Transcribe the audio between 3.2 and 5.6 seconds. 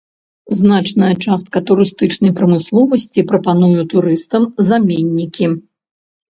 прапануе турыстам заменнікі.